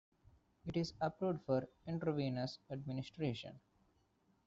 [0.65, 3.59] It is approved for intravenous administration.